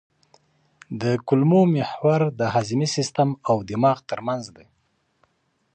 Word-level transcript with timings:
کولمو 1.27 1.61
محور 1.75 2.21
د 2.39 2.41
هاضمي 2.53 2.87
سیستم 2.95 3.29
او 3.49 3.57
دماغ 3.69 3.97
ترمنځ 4.09 4.43
دی. 4.55 4.65